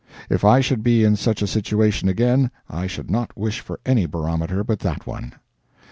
[0.31, 4.07] If I should be in such a situation again, I should not wish for any
[4.07, 5.33] barometer but that one.